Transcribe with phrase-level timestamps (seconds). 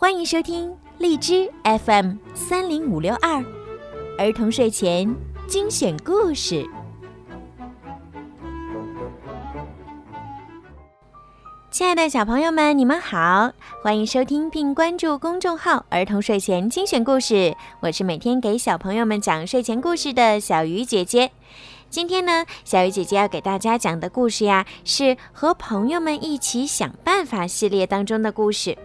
[0.00, 3.44] 欢迎收听荔枝 FM 三零五六二
[4.16, 5.12] 儿童睡前
[5.48, 6.64] 精选故事。
[11.72, 13.50] 亲爱的小朋友们，你们好，
[13.82, 17.56] 欢迎收听并关注公众号“儿童睡前精选故事”。
[17.82, 21.32] 我是每天给小朋友们讲睡前故事的小鱼姐姐。
[21.90, 28.78] 今天呢，小鱼姐姐要给大家讲的故事呀，是和朋友们一起想办法系列当中的故事。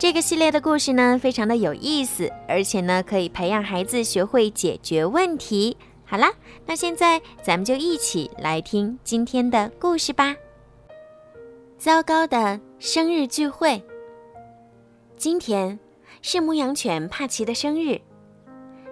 [0.00, 5.76] 这个系列的故事呢，非常的有意思，而且呢，可以培养孩子学会解决问题。
[6.06, 6.32] 好啦，
[6.64, 10.34] 那现在咱们就一起来听今天的故事吧。
[11.76, 13.82] 糟糕的生日聚会。
[15.16, 15.78] 今天
[16.22, 18.00] 是牧羊犬帕奇的生日。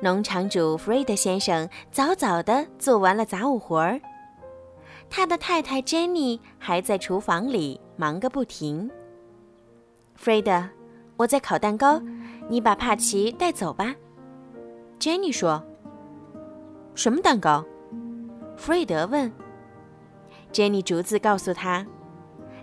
[0.00, 4.00] 农场主弗瑞德先生早早地做完了杂物活儿，
[5.10, 8.90] 他的太太珍妮还在厨房里忙个不停。
[10.14, 10.66] 弗瑞德，
[11.16, 12.00] 我在烤蛋糕，
[12.48, 13.94] 你把帕奇带走吧。
[14.98, 15.62] 珍妮说。
[16.94, 17.64] 什么蛋糕？
[18.56, 19.32] 弗瑞德问。
[20.52, 21.84] 珍妮逐字告诉他：“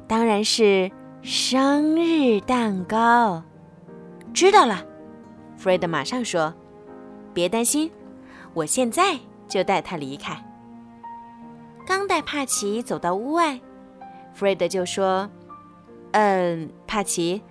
[0.07, 0.89] 当然是
[1.21, 3.43] 生日蛋糕。”
[4.33, 4.85] 知道了，
[5.57, 6.53] 弗瑞德马上说。
[7.33, 7.91] 别担心，
[8.53, 10.41] 我现在就带他离开。
[11.85, 13.59] 刚带帕奇走到屋外，
[14.33, 15.29] 弗瑞德就说
[16.11, 17.41] ：“嗯，帕奇，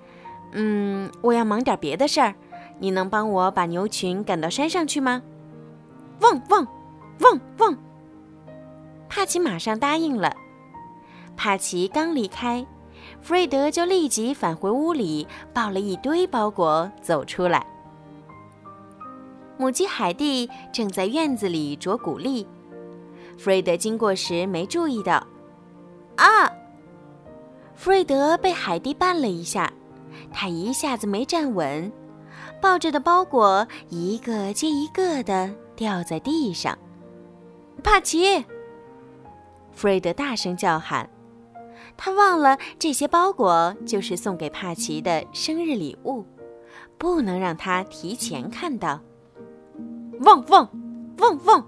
[0.53, 2.35] 嗯，我要忙点别的事儿，
[2.79, 5.23] 你能帮我把牛群赶到山上去吗？”
[6.21, 6.67] 汪汪，
[7.21, 7.77] 汪汪！
[9.09, 10.35] 帕奇马上答应了。
[11.37, 12.67] 帕奇刚离开，
[13.23, 17.67] 弗瑞德就立即返回屋里，抱了一堆包裹走出来。
[19.57, 22.47] 母鸡海蒂正在院子里啄谷粒，
[23.39, 25.27] 弗瑞德经过时没注意到。
[26.17, 26.51] 啊！
[27.75, 29.73] 弗瑞德被海蒂绊了一下，
[30.33, 31.93] 他一下子没站稳，
[32.61, 36.79] 抱着的包裹一个接一个的掉在地上。
[37.83, 38.45] 帕奇！
[39.73, 41.09] 弗瑞德大声叫喊，
[41.97, 46.25] 他忘了这些包裹就是送给帕奇的生日礼物，
[46.99, 49.01] 不能让他提前看到。
[50.21, 50.69] 汪汪，
[51.19, 51.67] 汪汪！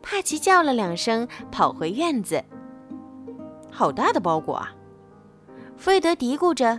[0.00, 2.44] 帕奇叫了两声，跑回院子。
[3.70, 4.72] 好大的包裹啊！
[5.76, 6.78] 弗瑞德嘀咕着，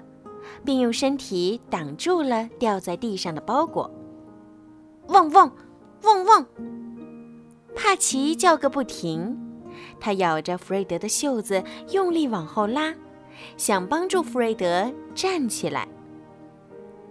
[0.63, 3.89] 并用身体挡住了掉在地上的包裹。
[5.07, 5.51] 汪汪，
[6.03, 6.45] 汪汪！
[7.75, 9.37] 帕奇叫个不停，
[9.99, 12.93] 他咬着弗瑞德的袖子，用力往后拉，
[13.57, 15.87] 想帮助弗瑞德站起来。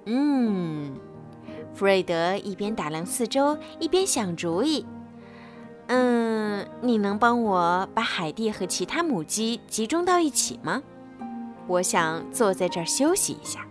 [0.07, 0.95] 嗯。
[1.75, 4.87] 弗瑞德一边打量四周，一边想主意。
[5.89, 10.83] 嗯，你能帮我把海蒂和其他母鸡集中到一起吗？
[11.67, 13.67] 我想坐在这儿休息一下。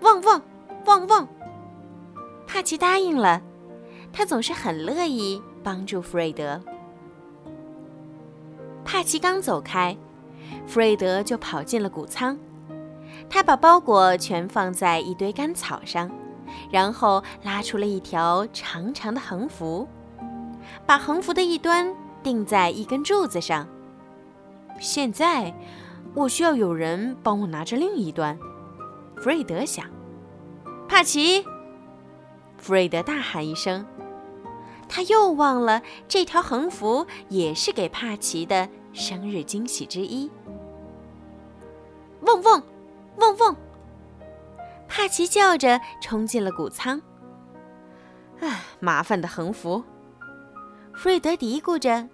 [0.00, 0.42] 汪汪，
[0.86, 1.28] 汪汪！
[2.46, 3.40] 帕奇答应了，
[4.12, 6.60] 他总是很乐意帮助弗瑞德。
[8.84, 9.96] 帕奇刚走开，
[10.66, 12.38] 弗瑞德就跑进了谷仓，
[13.28, 16.10] 他把包裹全放在一堆干草上。
[16.70, 19.88] 然后拉出了一条长长的横幅，
[20.86, 21.92] 把横幅的一端
[22.22, 23.66] 钉在一根柱子上。
[24.78, 25.52] 现在，
[26.14, 28.38] 我需要有人帮我拿着另一端。
[29.16, 29.86] 弗瑞德想。
[30.88, 31.42] 帕奇，
[32.58, 33.84] 弗瑞德大喊一声，
[34.88, 40.30] 他又忘了这条横幅也是给帕奇的生日惊喜之一。
[42.20, 42.62] 嗡嗡，
[43.16, 43.56] 嗡嗡。
[44.86, 47.00] 帕奇叫着冲进了谷仓。
[48.40, 49.82] 唉，麻烦的横幅！
[50.92, 52.08] 弗瑞德嘀咕着，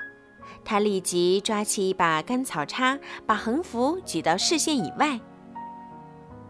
[0.65, 5.21] 他立即抓起一把干草叉，把横幅举到视线以外。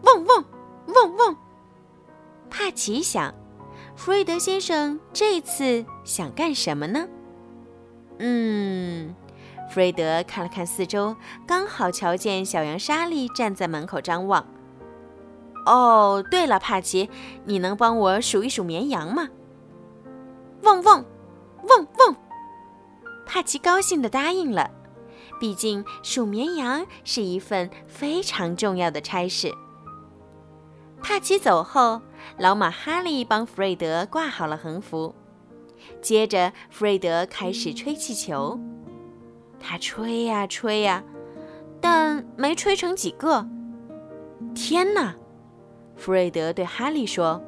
[0.03, 0.45] 嗡嗡
[0.87, 1.35] 嗡嗡！
[2.49, 3.33] 帕奇想，
[3.95, 7.07] 弗瑞德先生这次想干什么呢？
[8.19, 9.15] 嗯，
[9.69, 11.15] 弗瑞德看了看四周，
[11.47, 14.45] 刚好瞧见小羊莎莉站在门口张望。
[15.65, 17.09] 哦，对了，帕奇，
[17.45, 19.29] 你能帮我数一数绵羊吗？
[20.63, 21.05] 汪汪，
[21.69, 22.15] 汪汪！
[23.33, 24.69] 帕奇高兴地答应了，
[25.39, 29.55] 毕竟数绵羊是一份非常重要的差事。
[31.01, 32.01] 帕奇走后，
[32.37, 35.15] 老马哈利帮弗瑞德挂好了横幅，
[36.01, 38.59] 接着弗瑞德开始吹气球，
[39.61, 41.01] 他吹呀吹呀，
[41.79, 43.47] 但没吹成几个。
[44.53, 45.15] 天哪！
[45.95, 47.41] 弗瑞德对哈利说：“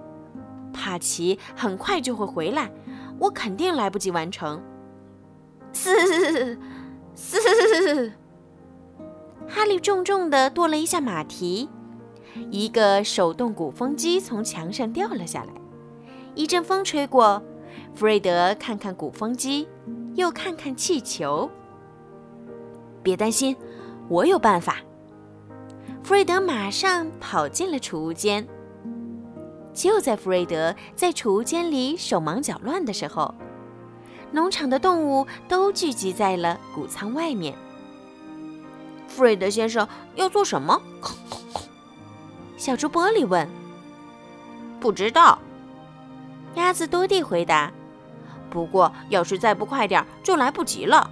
[0.71, 2.71] 帕奇很快就会回来，
[3.19, 4.63] 我肯定来不及完成。”
[5.73, 6.57] 嘶
[7.15, 8.11] 嘶嘶！
[9.47, 11.67] 哈利重重的跺了一下马蹄，
[12.49, 15.49] 一个手动鼓风机从墙上掉了下来。
[16.35, 17.43] 一阵风吹过，
[17.93, 19.67] 弗瑞德看看鼓风机，
[20.15, 21.49] 又看看气球。
[23.01, 23.55] 别担心，
[24.07, 24.77] 我有办法。
[26.03, 28.47] 弗瑞德马上跑进了储物间。
[29.73, 33.33] 就在弗瑞德在储物间里手忙脚乱的时候，
[34.33, 37.55] 农场的动物都聚集在了谷仓外面。
[39.07, 40.81] 弗瑞德先生要做什么？
[42.57, 43.47] 小猪玻璃问。
[44.79, 45.39] 不知道。
[46.55, 47.71] 鸭子多蒂回答。
[48.49, 51.09] 不过要是再不快点，就来不及了。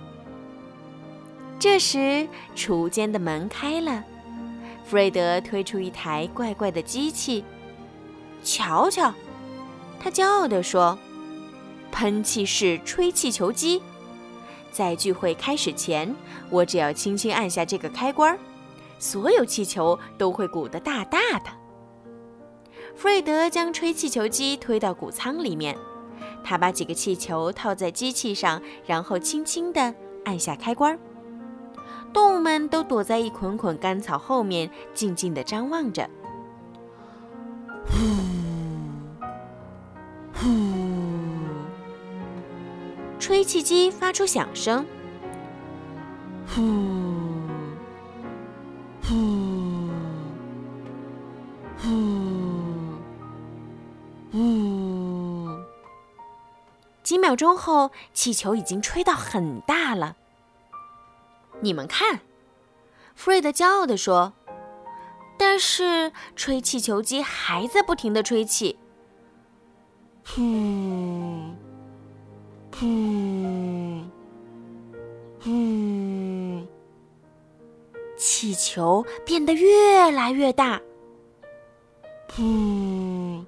[1.60, 4.04] 这时，储物间的门开了。
[4.84, 7.46] 弗瑞德推出一台怪怪的机器，
[8.44, 9.14] 瞧瞧，
[10.00, 10.98] 他骄傲地说
[12.02, 13.80] ：“喷气式吹气球机，
[14.72, 16.16] 在聚会开始前，
[16.50, 18.36] 我只要轻轻按下这个开关，
[18.98, 21.52] 所有气球都会鼓得大大的。”
[22.98, 25.78] 弗瑞德将吹气球机推到谷仓里面，
[26.44, 29.94] 他把几个气球套在机器上，然后轻轻地
[30.26, 30.98] 按下开关。
[32.12, 36.10] 动物们都躲在一捆捆干草后面，静静地张望着。
[43.22, 44.84] 吹气机发出响声。
[46.48, 46.62] 呼，
[49.04, 49.16] 呼，
[51.78, 51.90] 呼，
[54.32, 55.48] 呼。
[57.04, 60.18] 几秒钟后，气球已经吹到很大了。
[61.60, 62.22] 你们看，
[63.14, 64.34] 弗瑞德骄傲地说。
[65.38, 68.78] 但是吹气球机还在不停地吹气。
[70.24, 70.42] 呼，
[72.82, 72.88] 呼，
[75.40, 76.66] 呼，
[78.18, 80.82] 气球变得越来越大。
[82.34, 83.46] 呼，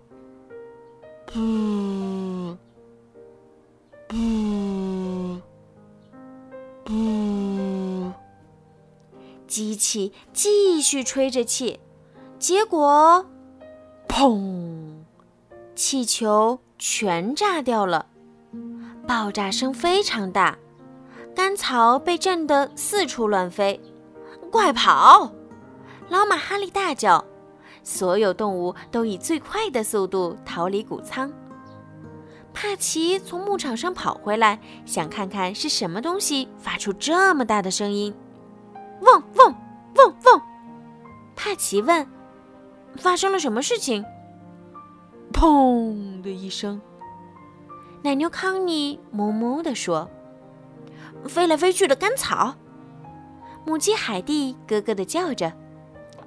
[1.33, 2.55] 呼，
[4.11, 5.41] 呼，
[6.85, 8.11] 呼。
[9.47, 11.79] 机器继续吹着气，
[12.37, 13.25] 结果，
[14.07, 15.03] 砰！
[15.73, 18.05] 气球全炸掉了，
[19.07, 20.57] 爆炸声非常大，
[21.35, 23.79] 干草被震得四处乱飞。
[24.51, 25.31] 快跑！
[26.09, 27.23] 老马哈利大叫。
[27.83, 31.29] 所有动物都以最快的速度逃离谷仓。
[32.53, 38.13] 帕奇从牧场上跑回来，想看看是什么东西发出这么大的声音。
[39.01, 39.55] 嗡嗡
[39.95, 40.41] 嗡嗡，
[41.35, 42.07] 帕奇问
[42.95, 44.05] ：“发生了什么事情？”
[45.33, 46.79] 砰的一声，
[48.03, 50.09] 奶牛康妮哞哞地说
[51.25, 52.55] ：“飞来飞去的干草。”
[53.65, 55.53] 母鸡海蒂咯咯地叫着：“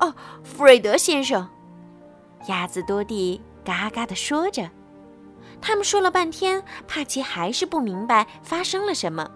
[0.01, 1.47] 哦，弗瑞德先生！”
[2.49, 4.71] 鸭子多蒂嘎嘎地说着。
[5.61, 9.31] 他们说了半天，帕奇还是不明白发生了什么。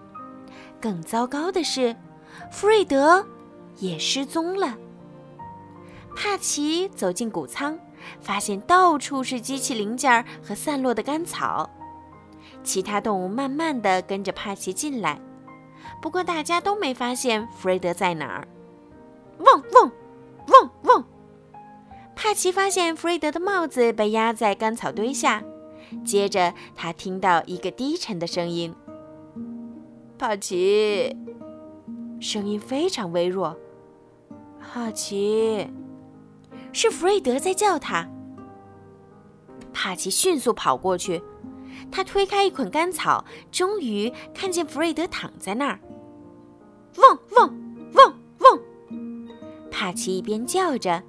[0.81, 1.95] 更糟糕的是。
[2.49, 3.23] 弗瑞德
[3.77, 4.75] 也失踪了。
[6.15, 7.77] 帕奇走进谷仓，
[8.19, 11.69] 发现到处是机器零件和散落的干草。
[12.63, 15.19] 其他动物慢慢地跟着帕奇进来，
[16.01, 18.47] 不过大家都没发现弗瑞德在哪儿。
[19.39, 19.91] 汪汪
[20.47, 21.05] 汪汪！
[22.15, 25.43] 帕奇发现弗瑞德的帽子被压在干草堆下，
[26.05, 28.75] 接着他听到一个低沉的声音
[30.17, 31.15] ：“帕奇。”
[32.21, 33.57] 声音非常微弱，
[34.59, 35.67] 帕奇，
[36.71, 38.07] 是弗瑞德在叫他。
[39.73, 41.19] 帕奇迅速跑过去，
[41.91, 45.79] 他推开一捆干草，终于看见弗瑞德躺在那儿。
[46.97, 47.55] 汪汪
[47.93, 48.59] 汪汪！
[49.69, 51.03] 帕奇一边叫着，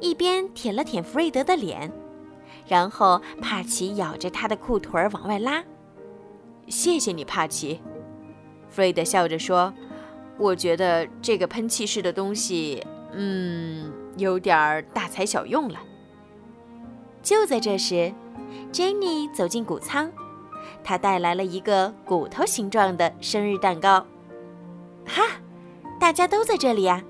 [0.00, 1.92] 一边舔了舔弗瑞德的脸，
[2.66, 5.64] 然后帕奇咬着他的裤腿儿往外拉。
[6.68, 7.80] 谢谢你，帕奇。
[8.70, 9.74] 弗瑞德笑着说。
[10.40, 12.80] 我觉得这个喷气式的东西，
[13.12, 15.80] 嗯，有点儿大材小用了。
[17.24, 18.14] 就在这时
[18.72, 20.12] ，Jenny 走进谷仓，
[20.82, 24.04] 他带来了一个骨头形状的生日蛋糕。
[25.06, 25.22] 哈，
[25.98, 27.02] 大家都在这里呀！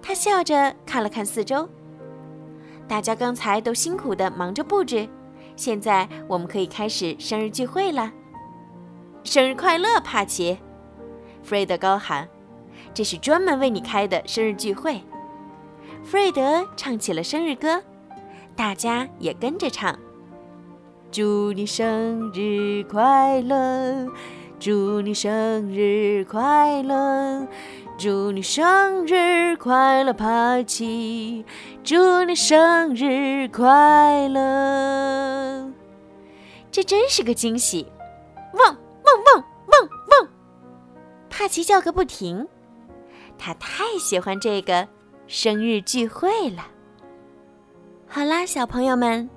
[0.00, 1.68] 他笑着看了看四周，
[2.88, 5.08] 大家刚才都辛苦的忙着布置，
[5.54, 8.12] 现在我们可以开始生日聚会了。
[9.22, 10.58] 生日快乐，帕奇！
[11.42, 12.28] 弗瑞德高喊
[12.92, 15.00] ：“这是专门为你开的生日聚会。”
[16.02, 17.80] 弗瑞德唱起了生日歌，
[18.56, 19.96] 大家也跟着唱
[21.12, 24.08] ：“祝你生日快乐，
[24.58, 27.46] 祝你生日快乐，
[27.98, 31.44] 祝你生日快乐，帕奇，
[31.84, 35.70] 祝你生日快乐。
[36.70, 37.86] 这真是个惊喜！
[38.54, 39.90] 汪汪汪汪
[40.22, 40.28] 汪！
[41.28, 42.48] 帕奇叫个不停，
[43.36, 44.88] 他太喜欢这个
[45.26, 46.68] 生日聚会了。
[48.08, 49.28] 好啦，小朋友们，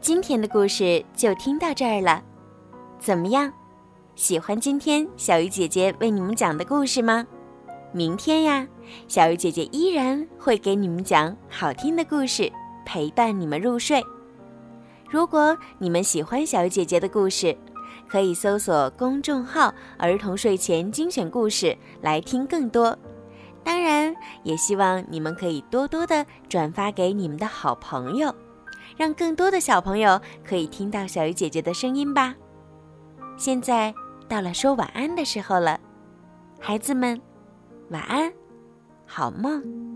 [0.00, 2.22] 今天的故事就听到这儿了。
[3.00, 3.52] 怎么样？
[4.14, 7.26] 喜欢今天小鱼姐姐为你们讲的故事吗？
[7.92, 8.66] 明天呀，
[9.08, 12.50] 小鱼姐姐依然会给你们讲好听的故事，
[12.86, 14.02] 陪伴你们入睡。
[15.10, 17.56] 如果你们喜欢小鱼姐姐的故事，
[18.08, 22.96] 可以搜索公众号“儿童睡前精选故事”来听更多。
[23.64, 24.14] 当然，
[24.44, 28.34] 也希望你们可以多多的转发给你们的好朋友，
[28.96, 32.34] 让更多的小朋友可以听到小鱼姐姐的声音吧。
[33.36, 33.94] 现在。
[34.28, 35.80] 到了说晚安的时候了，
[36.60, 37.18] 孩子们，
[37.88, 38.30] 晚安，
[39.06, 39.87] 好梦。